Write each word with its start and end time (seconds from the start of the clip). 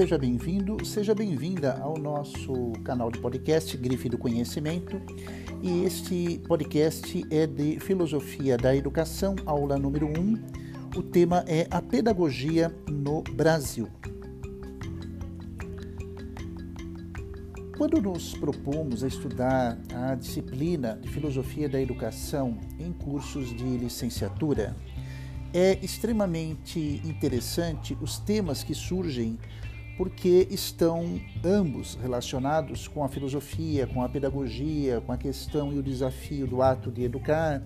seja 0.00 0.16
bem-vindo, 0.16 0.82
seja 0.82 1.14
bem-vinda 1.14 1.78
ao 1.78 1.98
nosso 1.98 2.72
canal 2.84 3.10
de 3.10 3.18
podcast 3.18 3.76
Grife 3.76 4.08
do 4.08 4.16
Conhecimento. 4.16 4.98
E 5.62 5.84
este 5.84 6.40
podcast 6.48 7.22
é 7.30 7.46
de 7.46 7.78
Filosofia 7.80 8.56
da 8.56 8.74
Educação, 8.74 9.36
aula 9.44 9.76
número 9.76 10.06
1. 10.06 10.96
O 10.96 11.02
tema 11.02 11.44
é 11.46 11.66
a 11.70 11.82
pedagogia 11.82 12.74
no 12.88 13.20
Brasil. 13.34 13.88
Quando 17.76 18.00
nos 18.00 18.32
propomos 18.32 19.04
a 19.04 19.06
estudar 19.06 19.78
a 19.94 20.14
disciplina 20.14 20.98
de 21.02 21.10
Filosofia 21.10 21.68
da 21.68 21.78
Educação 21.78 22.58
em 22.78 22.90
cursos 22.90 23.54
de 23.54 23.76
licenciatura, 23.76 24.74
é 25.52 25.78
extremamente 25.82 27.02
interessante 27.04 27.98
os 28.00 28.18
temas 28.18 28.62
que 28.62 28.74
surgem 28.74 29.38
porque 30.00 30.48
estão 30.50 31.20
ambos 31.44 31.98
relacionados 32.00 32.88
com 32.88 33.04
a 33.04 33.08
filosofia, 33.10 33.86
com 33.86 34.02
a 34.02 34.08
pedagogia, 34.08 34.98
com 35.02 35.12
a 35.12 35.18
questão 35.18 35.74
e 35.74 35.78
o 35.78 35.82
desafio 35.82 36.46
do 36.46 36.62
ato 36.62 36.90
de 36.90 37.02
educar. 37.02 37.62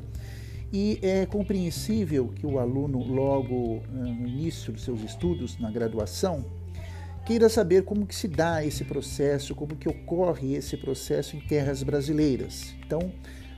E 0.72 0.98
é 1.00 1.26
compreensível 1.26 2.32
que 2.34 2.44
o 2.44 2.58
aluno, 2.58 2.98
logo 3.04 3.84
no 3.88 4.26
início 4.26 4.72
dos 4.72 4.82
seus 4.82 5.00
estudos, 5.02 5.60
na 5.60 5.70
graduação, 5.70 6.44
queira 7.24 7.48
saber 7.48 7.84
como 7.84 8.04
que 8.04 8.16
se 8.16 8.26
dá 8.26 8.64
esse 8.64 8.82
processo, 8.82 9.54
como 9.54 9.76
que 9.76 9.88
ocorre 9.88 10.56
esse 10.56 10.76
processo 10.76 11.36
em 11.36 11.40
terras 11.40 11.84
brasileiras. 11.84 12.74
Então, 12.84 13.12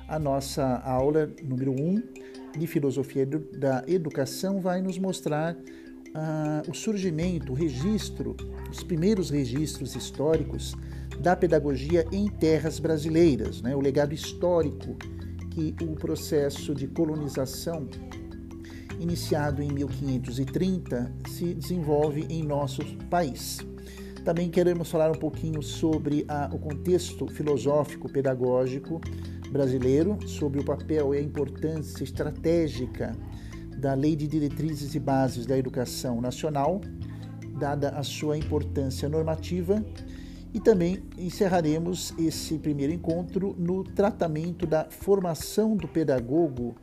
a 0.06 0.18
nossa 0.18 0.82
aula 0.84 1.30
número 1.42 1.72
1 1.72 1.80
um, 1.80 2.02
de 2.58 2.66
Filosofia 2.66 3.24
da 3.24 3.82
Educação 3.88 4.60
vai 4.60 4.82
nos 4.82 4.98
mostrar 4.98 5.56
ah, 6.18 6.62
o 6.66 6.72
surgimento, 6.72 7.52
o 7.52 7.54
registro, 7.54 8.34
os 8.70 8.82
primeiros 8.82 9.28
registros 9.28 9.94
históricos 9.94 10.74
da 11.20 11.36
pedagogia 11.36 12.06
em 12.10 12.26
terras 12.26 12.78
brasileiras, 12.78 13.60
né? 13.60 13.76
o 13.76 13.80
legado 13.80 14.14
histórico 14.14 14.96
que 15.50 15.74
o 15.82 15.94
processo 15.94 16.74
de 16.74 16.86
colonização 16.86 17.86
iniciado 18.98 19.62
em 19.62 19.70
1530 19.70 21.12
se 21.28 21.52
desenvolve 21.52 22.26
em 22.30 22.42
nosso 22.42 22.82
país. 23.10 23.58
Também 24.24 24.48
queremos 24.48 24.90
falar 24.90 25.10
um 25.10 25.18
pouquinho 25.18 25.62
sobre 25.62 26.24
a, 26.28 26.48
o 26.50 26.58
contexto 26.58 27.28
filosófico 27.28 28.10
pedagógico 28.10 29.02
brasileiro 29.50 30.18
sobre 30.26 30.60
o 30.60 30.64
papel 30.64 31.14
e 31.14 31.18
a 31.18 31.20
importância 31.20 32.02
estratégica 32.02 33.14
da 33.78 33.94
Lei 33.94 34.16
de 34.16 34.26
Diretrizes 34.26 34.94
e 34.94 35.00
Bases 35.00 35.46
da 35.46 35.56
Educação 35.56 36.20
Nacional, 36.20 36.80
dada 37.58 37.90
a 37.90 38.02
sua 38.02 38.36
importância 38.36 39.08
normativa, 39.08 39.84
e 40.52 40.60
também 40.60 41.02
encerraremos 41.18 42.14
esse 42.18 42.58
primeiro 42.58 42.92
encontro 42.92 43.54
no 43.58 43.84
tratamento 43.84 44.66
da 44.66 44.86
formação 44.88 45.76
do 45.76 45.86
pedagogo 45.86 46.74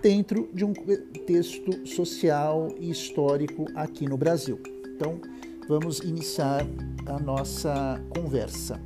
dentro 0.00 0.48
de 0.54 0.64
um 0.64 0.72
contexto 0.72 1.86
social 1.86 2.68
e 2.78 2.90
histórico 2.90 3.66
aqui 3.74 4.06
no 4.06 4.16
Brasil. 4.16 4.60
Então, 4.94 5.20
vamos 5.68 5.98
iniciar 6.00 6.64
a 7.06 7.18
nossa 7.18 8.00
conversa. 8.10 8.80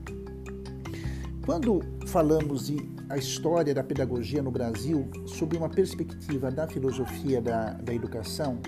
Quando 1.44 1.80
falamos 2.06 2.68
de 2.68 2.76
a 3.12 3.18
história 3.18 3.74
da 3.74 3.84
pedagogia 3.84 4.42
no 4.42 4.50
Brasil 4.50 5.06
sob 5.26 5.54
uma 5.54 5.68
perspectiva 5.68 6.50
da 6.50 6.66
filosofia 6.66 7.42
da, 7.42 7.74
da 7.74 7.92
educação, 7.92 8.58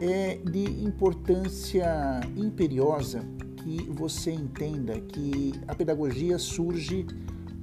é 0.00 0.36
de 0.36 0.84
importância 0.84 2.20
imperiosa 2.36 3.20
que 3.56 3.82
você 3.90 4.30
entenda 4.30 5.00
que 5.00 5.54
a 5.66 5.74
pedagogia 5.74 6.38
surge 6.38 7.04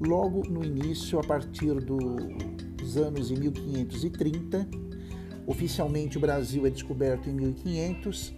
logo 0.06 0.44
no 0.50 0.66
início, 0.66 1.18
a 1.18 1.24
partir 1.24 1.74
do, 1.76 2.18
dos 2.76 2.98
anos 2.98 3.30
de 3.30 3.40
1530. 3.40 4.68
Oficialmente, 5.48 6.18
o 6.18 6.20
Brasil 6.20 6.68
é 6.68 6.70
descoberto 6.70 7.30
em 7.30 7.34
1500. 7.34 8.34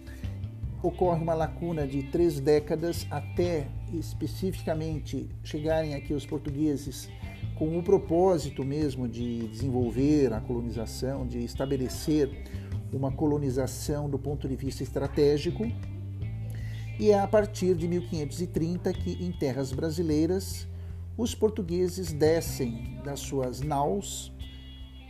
Ocorre 0.80 1.20
uma 1.20 1.34
lacuna 1.34 1.88
de 1.88 2.04
três 2.04 2.38
décadas 2.38 3.04
até 3.10 3.66
especificamente 3.92 5.28
chegarem 5.42 5.96
aqui 5.96 6.14
os 6.14 6.24
portugueses 6.24 7.08
com 7.58 7.76
o 7.76 7.82
propósito 7.82 8.64
mesmo 8.64 9.08
de 9.08 9.48
desenvolver 9.48 10.32
a 10.32 10.40
colonização, 10.40 11.26
de 11.26 11.44
estabelecer 11.44 12.30
uma 12.92 13.10
colonização 13.10 14.08
do 14.08 14.16
ponto 14.16 14.48
de 14.48 14.54
vista 14.54 14.84
estratégico. 14.84 15.66
E 17.00 17.10
é 17.10 17.18
a 17.18 17.26
partir 17.26 17.74
de 17.74 17.88
1530 17.88 18.92
que, 18.92 19.12
em 19.24 19.32
terras 19.32 19.72
brasileiras, 19.72 20.68
os 21.16 21.34
portugueses 21.34 22.12
descem 22.12 22.96
das 23.04 23.20
suas 23.20 23.60
naus, 23.60 24.32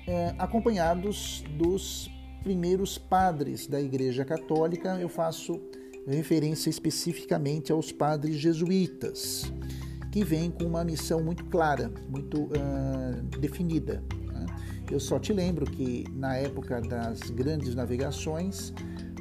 eh, 0.07 0.35
acompanhados 0.39 1.45
dos 1.59 2.11
primeiros 2.43 2.97
padres 2.97 3.67
da 3.67 3.81
Igreja 3.81 4.25
Católica. 4.25 4.99
Eu 4.99 5.11
faço 5.11 5.61
referência 6.07 6.71
especificamente 6.71 7.71
aos 7.71 7.93
padres 7.93 8.37
jesuítas 8.37 9.53
que 10.11 10.25
vem 10.25 10.51
com 10.51 10.65
uma 10.65 10.85
missão 10.85 11.23
muito 11.23 11.45
clara, 11.47 11.91
muito 12.09 12.45
uh, 12.45 13.39
definida. 13.39 14.03
Né? 14.33 14.47
Eu 14.91 15.01
só 15.01 15.19
te 15.19 15.33
lembro 15.33 15.67
que 15.67 16.05
na 16.13 16.37
época 16.37 16.81
das 16.81 17.21
grandes 17.31 17.75
navegações, 17.75 18.73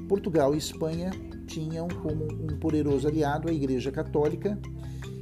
Portugal 0.07 0.55
e 0.55 0.57
Espanha 0.57 1.11
tinham 1.45 1.87
como 1.87 2.25
um 2.25 2.57
poderoso 2.59 3.07
aliado 3.07 3.49
a 3.49 3.53
Igreja 3.53 3.91
Católica, 3.91 4.57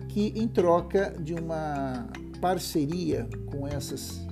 que 0.10 0.34
em 0.36 0.48
troca 0.48 1.16
de 1.20 1.34
uma 1.34 2.08
parceria 2.40 3.28
com 3.48 3.68
essas 3.68 4.26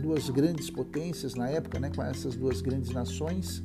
duas 0.00 0.30
grandes 0.30 0.70
potências 0.70 1.34
na 1.34 1.48
época, 1.48 1.80
né, 1.80 1.90
com 1.94 2.02
essas 2.02 2.34
duas 2.34 2.60
grandes 2.60 2.90
nações, 2.90 3.62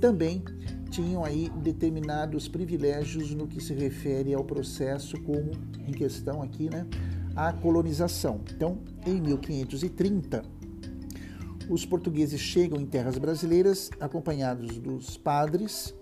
também 0.00 0.42
tinham 0.90 1.24
aí 1.24 1.50
determinados 1.62 2.48
privilégios 2.48 3.34
no 3.34 3.46
que 3.46 3.62
se 3.62 3.74
refere 3.74 4.34
ao 4.34 4.44
processo 4.44 5.20
como 5.22 5.50
em 5.86 5.92
questão 5.92 6.42
aqui, 6.42 6.68
né, 6.70 6.86
a 7.36 7.52
colonização. 7.52 8.40
Então, 8.54 8.78
em 9.06 9.20
1530, 9.20 10.42
os 11.68 11.84
portugueses 11.84 12.40
chegam 12.40 12.80
em 12.80 12.86
terras 12.86 13.18
brasileiras 13.18 13.90
acompanhados 14.00 14.78
dos 14.78 15.16
padres 15.16 15.94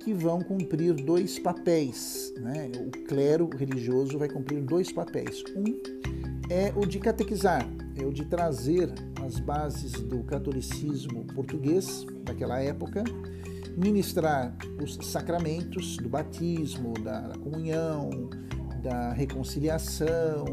que 0.00 0.12
vão 0.12 0.42
cumprir 0.42 0.92
dois 0.92 1.38
papéis. 1.38 2.32
Né? 2.38 2.70
O 2.78 2.90
clero 3.06 3.48
religioso 3.48 4.18
vai 4.18 4.28
cumprir 4.28 4.60
dois 4.60 4.92
papéis. 4.92 5.42
Um 5.56 5.64
é 6.50 6.72
o 6.76 6.84
de 6.84 6.98
catequizar, 6.98 7.66
é 7.96 8.04
o 8.04 8.12
de 8.12 8.26
trazer 8.26 8.92
as 9.24 9.40
bases 9.40 9.92
do 9.92 10.22
catolicismo 10.24 11.24
português 11.34 12.04
daquela 12.22 12.60
época 12.60 13.02
ministrar 13.76 14.56
os 14.82 14.94
sacramentos 15.06 15.96
do 15.96 16.08
batismo, 16.08 16.94
da 16.94 17.32
comunhão, 17.42 18.10
da 18.82 19.12
reconciliação, 19.12 20.44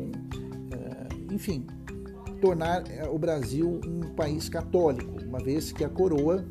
eh, 0.71 1.33
enfim, 1.33 1.67
tornar 2.41 2.83
eh, 2.89 3.07
o 3.07 3.17
Brasil 3.19 3.79
um 3.85 4.13
país 4.15 4.49
católico, 4.49 5.21
uma 5.23 5.39
vez 5.39 5.71
que 5.71 5.83
a 5.83 5.89
coroa, 5.89 6.45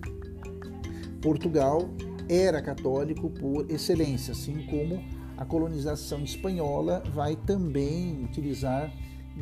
Portugal, 1.20 1.90
era 2.28 2.62
católico 2.62 3.28
por 3.30 3.68
excelência, 3.70 4.32
assim 4.32 4.64
como 4.66 5.02
a 5.36 5.44
colonização 5.44 6.22
espanhola 6.22 7.02
vai 7.12 7.34
também 7.34 8.22
utilizar 8.22 8.92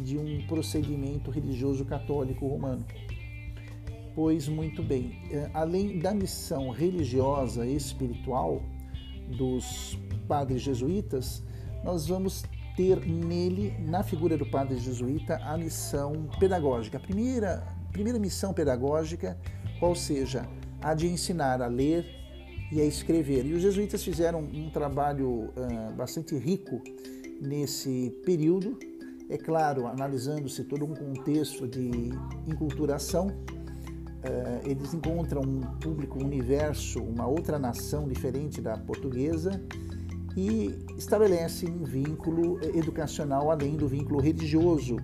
de 0.03 0.17
um 0.17 0.47
procedimento 0.47 1.31
religioso 1.31 1.85
católico 1.85 2.47
romano. 2.47 2.85
Pois 4.19 4.49
muito 4.49 4.82
bem, 4.82 5.17
é, 5.31 5.49
além 5.55 6.00
da 6.00 6.12
missão 6.12 6.70
religiosa 6.70 7.65
e 7.65 7.76
espiritual 7.76 8.61
dos 9.37 9.97
padres 10.26 10.61
jesuítas, 10.61 11.41
nós 11.85 12.09
vamos 12.09 12.43
ter 12.76 12.99
nele, 13.06 13.73
na 13.79 14.03
figura 14.03 14.37
do 14.37 14.44
padre 14.44 14.76
jesuíta, 14.76 15.37
a 15.37 15.56
missão 15.56 16.29
pedagógica. 16.41 16.97
A 16.97 17.00
primeira, 17.00 17.65
primeira 17.93 18.19
missão 18.19 18.53
pedagógica, 18.53 19.38
qual 19.79 19.94
seja 19.94 20.49
a 20.82 20.94
de 20.94 21.06
ensinar 21.06 21.62
a 21.62 21.69
ler 21.69 22.05
e 22.73 22.81
a 22.81 22.85
escrever. 22.85 23.47
E 23.47 23.53
os 23.53 23.62
jesuítas 23.62 24.03
fizeram 24.03 24.41
um 24.41 24.69
trabalho 24.69 25.44
uh, 25.44 25.94
bastante 25.97 26.37
rico 26.37 26.82
nesse 27.41 28.12
período, 28.26 28.81
é 29.31 29.38
claro, 29.38 29.87
analisando-se 29.87 30.65
todo 30.65 30.85
um 30.85 30.93
contexto 30.93 31.69
de 31.69 32.11
enculturação 32.49 33.32
uh, 34.19 34.69
eles 34.69 34.94
encontram 34.94 35.43
um 35.43 35.61
público, 35.79 36.19
um 36.19 36.25
universo, 36.25 37.00
uma 37.03 37.26
outra 37.26 37.59
nação 37.59 38.09
diferente 38.09 38.61
da 38.61 38.76
portuguesa 38.76 39.61
e 40.37 40.75
estabelecem 40.97 41.69
um 41.69 41.85
vínculo 41.85 42.61
eh, 42.62 42.79
educacional 42.79 43.50
além 43.50 43.76
do 43.76 43.88
vínculo 43.88 44.20
religioso 44.20 44.97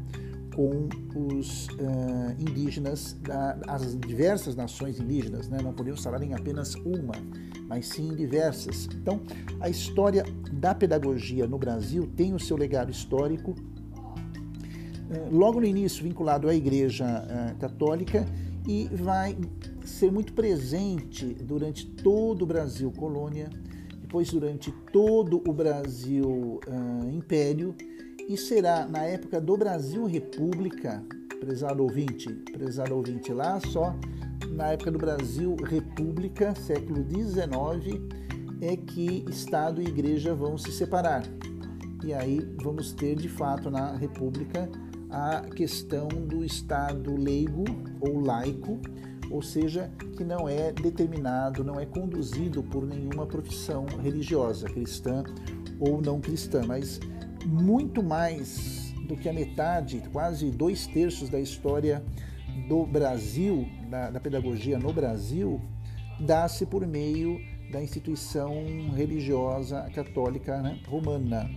com 0.55 0.89
os 1.33 1.67
uh, 1.67 2.37
indígenas, 2.39 3.17
da, 3.21 3.59
as 3.67 3.99
diversas 3.99 4.55
nações 4.55 5.01
indígenas. 5.01 5.49
Né? 5.49 5.59
Não 5.61 5.73
podemos 5.73 6.05
falar 6.05 6.23
em 6.23 6.33
apenas 6.35 6.77
uma, 6.77 7.15
mas 7.67 7.89
sim 7.89 8.15
diversas. 8.15 8.89
Então, 8.95 9.21
a 9.59 9.69
história 9.69 10.25
da 10.53 10.73
pedagogia 10.73 11.49
no 11.49 11.59
Brasil 11.59 12.09
tem 12.15 12.33
o 12.33 12.39
seu 12.39 12.57
legado 12.57 12.93
histórico, 12.93 13.57
logo 15.31 15.61
no 15.61 15.67
início 15.67 16.03
vinculado 16.03 16.49
à 16.49 16.55
Igreja 16.55 17.05
Católica 17.59 18.25
e 18.67 18.89
vai 18.93 19.37
ser 19.85 20.11
muito 20.11 20.33
presente 20.33 21.27
durante 21.27 21.87
todo 21.87 22.43
o 22.43 22.47
Brasil 22.47 22.91
colônia, 22.93 23.51
depois 24.01 24.31
durante 24.31 24.73
todo 24.93 25.43
o 25.47 25.53
Brasil 25.53 26.61
uh, 26.67 27.11
império 27.11 27.75
e 28.29 28.37
será 28.37 28.87
na 28.87 29.03
época 29.03 29.41
do 29.41 29.57
Brasil 29.57 30.07
República, 30.07 31.05
prezado 31.41 31.83
ouvinte, 31.83 32.33
prezado 32.53 32.95
ouvinte 32.95 33.33
lá, 33.33 33.61
só 33.61 33.95
na 34.51 34.69
época 34.69 34.91
do 34.91 34.99
Brasil 34.99 35.57
República, 35.57 36.55
século 36.55 37.05
XIX, 37.05 38.01
é 38.61 38.77
que 38.77 39.25
Estado 39.29 39.83
e 39.83 39.87
Igreja 39.87 40.35
vão 40.35 40.57
se 40.57 40.73
separar. 40.73 41.23
E 42.03 42.15
aí 42.15 42.41
vamos 42.63 42.93
ter 42.93 43.17
de 43.17 43.29
fato 43.29 43.71
na 43.71 43.95
República 43.97 44.71
a 45.15 45.43
questão 45.55 46.09
do 46.09 46.45
Estado 46.45 47.15
leigo 47.17 47.63
ou 48.01 48.19
laico, 48.19 48.81
ou 49.31 49.41
seja, 49.41 49.89
que 50.17 50.25
não 50.25 50.49
é 50.49 50.73
determinado, 50.73 51.63
não 51.63 51.79
é 51.79 51.87
conduzido 51.87 52.65
por 52.65 52.85
nenhuma 52.85 53.25
profissão 53.25 53.87
religiosa, 54.03 54.69
cristã 54.69 55.23
ou 55.79 56.03
não 56.03 56.21
cristã, 56.21 56.63
mas 56.67 56.99
muito 57.47 58.03
mais 58.03 58.93
do 59.07 59.17
que 59.17 59.29
a 59.29 59.33
metade, 59.33 60.03
quase 60.13 60.51
dois 60.51 60.85
terços 60.89 61.29
da 61.29 61.39
história 61.39 62.05
do 62.69 62.85
Brasil, 62.85 63.69
da, 63.89 64.11
da 64.11 64.19
pedagogia 64.19 64.81
no 64.81 64.93
Brasil, 64.93 65.61
dá-se 66.19 66.67
por 66.67 66.85
meio 66.85 67.39
da 67.71 67.81
instituição 67.81 68.53
religiosa 68.97 69.89
católica 69.95 70.61
né, 70.61 70.81
romana. 70.89 71.49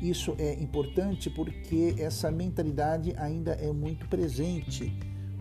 Isso 0.00 0.34
é 0.38 0.54
importante 0.54 1.28
porque 1.28 1.94
essa 1.98 2.30
mentalidade 2.30 3.14
ainda 3.16 3.52
é 3.52 3.72
muito 3.72 4.06
presente 4.08 4.92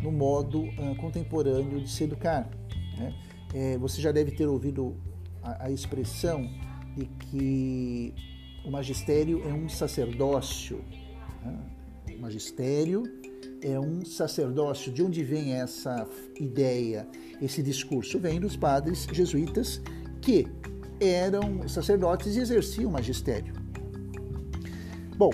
no 0.02 0.12
modo 0.12 0.64
uh, 0.64 0.96
contemporâneo 0.98 1.82
de 1.82 1.90
se 1.90 2.04
educar. 2.04 2.50
Né? 2.98 3.14
É, 3.54 3.78
você 3.78 4.02
já 4.02 4.12
deve 4.12 4.32
ter 4.32 4.48
ouvido 4.48 4.96
a, 5.44 5.66
a 5.66 5.72
expressão 5.72 6.50
de 6.96 7.06
que 7.06 8.14
o 8.66 8.72
magistério 8.72 9.42
é 9.48 9.54
um 9.54 9.70
sacerdócio. 9.70 10.84
Né? 11.44 11.60
O 12.18 12.22
magistério 12.22 13.04
é 13.62 13.80
um 13.80 14.04
sacerdócio. 14.04 14.92
De 14.92 15.04
onde 15.04 15.24
vem 15.24 15.54
essa 15.54 16.08
ideia, 16.40 17.08
esse 17.42 17.62
discurso? 17.62 18.20
Vem 18.20 18.40
dos 18.40 18.56
padres 18.56 19.08
jesuítas 19.12 19.82
que 20.22 20.48
eram 21.00 21.68
sacerdotes 21.68 22.36
e 22.36 22.40
exerciam 22.40 22.92
magistério. 22.92 23.54
Bom, 25.18 25.32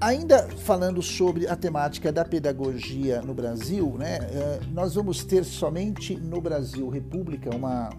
ainda 0.00 0.48
falando 0.48 1.02
sobre 1.02 1.46
a 1.46 1.54
temática 1.54 2.10
da 2.10 2.24
pedagogia 2.24 3.20
no 3.20 3.34
Brasil, 3.34 3.94
né, 3.98 4.16
eh, 4.22 4.60
nós 4.72 4.94
vamos 4.94 5.22
ter 5.22 5.44
somente 5.44 6.16
no 6.16 6.40
Brasil 6.40 6.88
República 6.88 7.54
uma, 7.54 7.90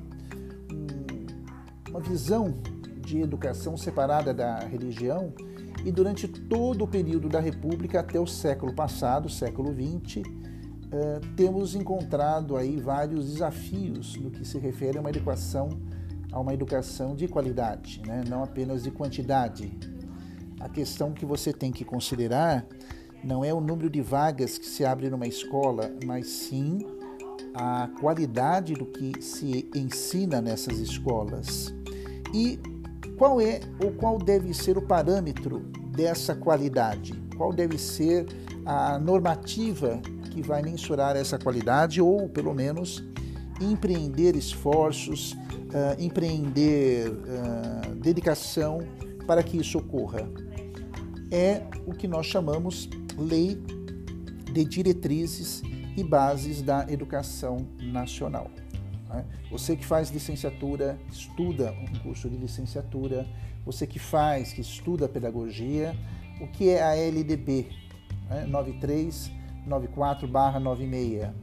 uma 1.88 2.00
visão 2.00 2.56
de 3.06 3.22
educação 3.22 3.78
separada 3.78 4.34
da 4.34 4.58
religião 4.58 5.32
e 5.86 5.92
durante 5.92 6.28
todo 6.28 6.86
o 6.86 6.88
período 6.88 7.30
da 7.30 7.40
República 7.40 8.00
até 8.00 8.20
o 8.20 8.26
século 8.26 8.74
passado, 8.74 9.30
século 9.30 9.72
XX, 9.72 10.24
eh, 10.92 11.22
temos 11.38 11.76
encontrado 11.76 12.58
aí 12.58 12.78
vários 12.78 13.34
desafios 13.34 14.16
no 14.16 14.32
que 14.32 14.44
se 14.44 14.58
refere 14.58 14.98
a 14.98 15.02
uma 15.02 15.12
educação, 15.12 15.70
a 16.32 16.40
uma 16.40 16.56
educação 16.56 17.16
de 17.16 17.28
qualidade, 17.28 18.02
né? 18.04 18.24
não 18.28 18.44
apenas 18.44 18.82
de 18.82 18.90
quantidade. 18.90 19.78
A 20.64 20.70
questão 20.70 21.12
que 21.12 21.26
você 21.26 21.52
tem 21.52 21.72
que 21.72 21.84
considerar 21.84 22.66
não 23.24 23.44
é 23.44 23.54
o 23.54 23.60
número 23.60 23.90
de 23.90 24.02
vagas 24.02 24.58
que 24.58 24.66
se 24.66 24.86
abre 24.86 25.10
numa 25.10 25.28
escola, 25.28 25.92
mas 26.06 26.28
sim 26.28 26.80
a 27.54 27.90
qualidade 28.00 28.74
do 28.74 28.86
que 28.86 29.22
se 29.22 29.70
ensina 29.76 30.40
nessas 30.40 30.78
escolas. 30.78 31.74
E 32.34 32.60
qual 33.18 33.42
é 33.42 33.60
ou 33.84 33.92
qual 33.92 34.18
deve 34.18 34.54
ser 34.54 34.78
o 34.78 34.82
parâmetro 34.82 35.60
dessa 35.96 36.36
qualidade? 36.36 37.14
Qual 37.36 37.52
deve 37.52 37.78
ser 37.78 38.28
a 38.64 39.00
normativa 39.00 40.00
que 40.30 40.42
vai 40.42 40.62
mensurar 40.62 41.16
essa 41.16 41.38
qualidade 41.38 42.00
ou, 42.02 42.30
pelo 42.30 42.54
menos, 42.54 43.04
empreender 43.60 44.36
esforços, 44.36 45.34
uh, 45.34 46.00
empreender 46.00 47.10
uh, 47.10 47.96
dedicação 47.96 48.80
para 49.32 49.42
que 49.44 49.56
isso 49.56 49.78
ocorra? 49.78 50.30
É 51.32 51.62
o 51.88 51.94
que 51.94 52.06
nós 52.06 52.26
chamamos 52.26 52.90
Lei 53.18 53.56
de 54.52 54.66
Diretrizes 54.66 55.64
e 55.96 56.04
Bases 56.04 56.62
da 56.62 56.86
Educação 56.92 57.66
Nacional. 57.82 58.52
Né? 59.08 59.24
Você 59.50 59.78
que 59.78 59.86
faz 59.86 60.10
licenciatura, 60.10 61.00
estuda 61.10 61.72
um 61.72 61.88
curso 62.00 62.30
de 62.30 62.36
licenciatura, 62.36 63.26
você 63.66 63.88
que 63.88 64.00
faz, 64.00 64.52
que 64.52 64.60
estuda 64.60 65.08
pedagogia, 65.08 65.96
o 66.42 66.48
que 66.48 66.68
é 66.68 66.84
a 66.84 66.94
LDB 66.94 67.70
né? 68.30 68.46
9394-96? 69.66 71.34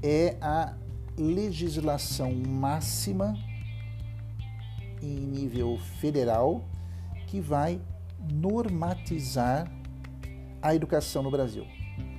É 0.00 0.36
a 0.40 0.76
legislação 1.18 2.32
máxima 2.32 3.36
em 5.02 5.16
nível 5.16 5.76
federal 5.98 6.70
que 7.32 7.40
vai 7.40 7.80
normatizar 8.30 9.66
a 10.60 10.74
educação 10.74 11.22
no 11.22 11.30
Brasil. 11.30 11.64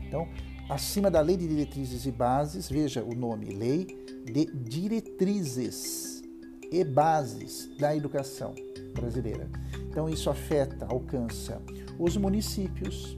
Então, 0.07 0.27
acima 0.67 1.11
da 1.11 1.21
Lei 1.21 1.37
de 1.37 1.47
Diretrizes 1.47 2.07
e 2.07 2.11
Bases, 2.11 2.67
veja 2.67 3.03
o 3.03 3.13
nome, 3.13 3.45
Lei 3.53 3.85
de 4.25 4.45
Diretrizes 4.47 6.23
e 6.71 6.83
Bases 6.83 7.69
da 7.77 7.95
Educação 7.95 8.55
Brasileira. 8.95 9.47
Então, 9.87 10.09
isso 10.09 10.31
afeta, 10.31 10.87
alcança 10.87 11.61
os 11.99 12.17
municípios, 12.17 13.15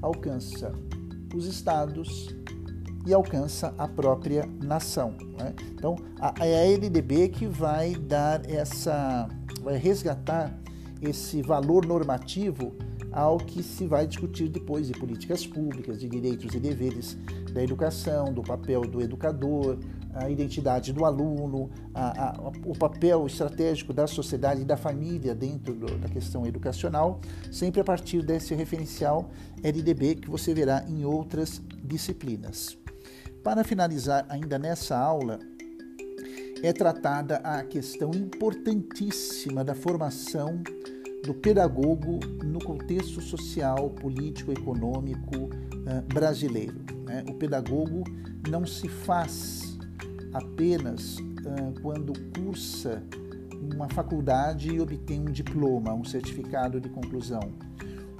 alcança 0.00 0.72
os 1.34 1.46
estados 1.46 2.28
e 3.04 3.12
alcança 3.12 3.74
a 3.76 3.88
própria 3.88 4.46
nação. 4.62 5.16
Né? 5.36 5.52
Então, 5.72 5.96
é 6.40 6.60
a 6.60 6.64
LDB 6.64 7.30
que 7.30 7.48
vai 7.48 7.96
dar 7.96 8.48
essa, 8.48 9.28
vai 9.64 9.76
resgatar 9.76 10.56
esse 11.00 11.42
valor 11.42 11.86
normativo 11.86 12.74
ao 13.12 13.38
que 13.38 13.62
se 13.62 13.86
vai 13.86 14.06
discutir 14.06 14.48
depois 14.48 14.86
de 14.88 14.92
políticas 14.92 15.46
públicas, 15.46 15.98
de 15.98 16.08
direitos 16.08 16.54
e 16.54 16.60
deveres 16.60 17.16
da 17.52 17.62
educação, 17.62 18.32
do 18.32 18.42
papel 18.42 18.82
do 18.82 19.00
educador, 19.00 19.78
a 20.12 20.30
identidade 20.30 20.92
do 20.92 21.04
aluno, 21.04 21.70
a, 21.94 22.30
a, 22.30 22.52
o 22.64 22.76
papel 22.76 23.26
estratégico 23.26 23.92
da 23.92 24.06
sociedade 24.06 24.62
e 24.62 24.64
da 24.64 24.76
família 24.76 25.34
dentro 25.34 25.74
do, 25.74 25.98
da 25.98 26.08
questão 26.08 26.46
educacional, 26.46 27.20
sempre 27.50 27.80
a 27.80 27.84
partir 27.84 28.22
desse 28.22 28.54
referencial 28.54 29.30
LDB 29.62 30.16
que 30.16 30.30
você 30.30 30.52
verá 30.52 30.84
em 30.88 31.04
outras 31.04 31.62
disciplinas. 31.82 32.76
Para 33.42 33.62
finalizar, 33.62 34.26
ainda 34.28 34.58
nessa 34.58 34.98
aula, 34.98 35.38
é 36.66 36.72
tratada 36.72 37.36
a 37.44 37.62
questão 37.62 38.10
importantíssima 38.10 39.62
da 39.62 39.72
formação 39.72 40.60
do 41.24 41.32
pedagogo 41.32 42.18
no 42.44 42.58
contexto 42.58 43.20
social, 43.20 43.90
político, 43.90 44.50
econômico 44.50 45.36
uh, 45.36 46.02
brasileiro. 46.12 46.74
Né? 47.04 47.24
O 47.28 47.34
pedagogo 47.34 48.02
não 48.48 48.66
se 48.66 48.88
faz 48.88 49.78
apenas 50.32 51.18
uh, 51.18 51.80
quando 51.82 52.12
cursa 52.32 53.00
uma 53.72 53.88
faculdade 53.88 54.74
e 54.74 54.80
obtém 54.80 55.20
um 55.20 55.30
diploma, 55.30 55.94
um 55.94 56.04
certificado 56.04 56.80
de 56.80 56.88
conclusão. 56.88 57.52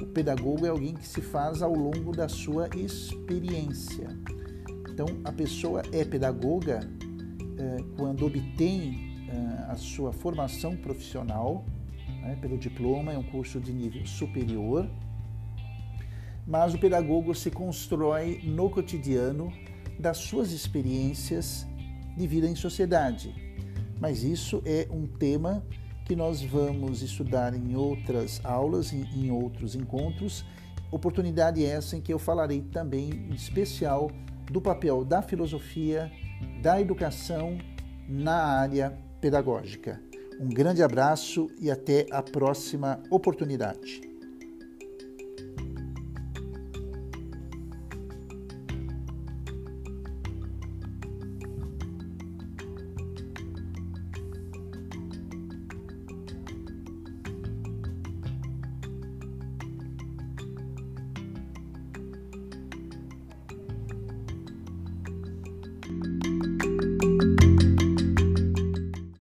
O 0.00 0.06
pedagogo 0.06 0.64
é 0.64 0.68
alguém 0.68 0.94
que 0.94 1.06
se 1.06 1.20
faz 1.20 1.62
ao 1.62 1.74
longo 1.74 2.12
da 2.12 2.28
sua 2.28 2.68
experiência. 2.76 4.08
Então, 4.88 5.06
a 5.24 5.32
pessoa 5.32 5.82
é 5.90 6.04
pedagoga 6.04 6.88
quando 7.96 8.26
obtém 8.26 9.28
a 9.68 9.76
sua 9.76 10.12
formação 10.12 10.76
profissional 10.76 11.64
né, 12.22 12.36
pelo 12.40 12.58
diploma, 12.58 13.12
é 13.12 13.18
um 13.18 13.22
curso 13.22 13.60
de 13.60 13.72
nível 13.72 14.04
superior, 14.06 14.88
mas 16.46 16.74
o 16.74 16.78
pedagogo 16.78 17.34
se 17.34 17.50
constrói 17.50 18.40
no 18.44 18.70
cotidiano 18.70 19.52
das 19.98 20.18
suas 20.18 20.52
experiências 20.52 21.66
de 22.16 22.26
vida 22.26 22.46
em 22.48 22.54
sociedade. 22.54 23.34
Mas 23.98 24.22
isso 24.22 24.62
é 24.64 24.86
um 24.90 25.06
tema 25.06 25.64
que 26.04 26.14
nós 26.14 26.42
vamos 26.42 27.02
estudar 27.02 27.54
em 27.54 27.74
outras 27.74 28.40
aulas, 28.44 28.92
em, 28.92 29.02
em 29.14 29.30
outros 29.30 29.74
encontros. 29.74 30.44
Oportunidade 30.90 31.64
essa 31.64 31.96
em 31.96 32.00
que 32.00 32.12
eu 32.12 32.18
falarei 32.18 32.60
também, 32.60 33.10
em 33.10 33.34
especial, 33.34 34.10
do 34.50 34.60
papel 34.60 35.04
da 35.04 35.20
filosofia, 35.20 36.12
da 36.60 36.80
educação 36.80 37.58
na 38.08 38.60
área 38.60 38.96
pedagógica. 39.20 40.00
Um 40.40 40.48
grande 40.48 40.82
abraço 40.82 41.48
e 41.60 41.70
até 41.70 42.06
a 42.10 42.22
próxima 42.22 43.02
oportunidade. 43.10 44.05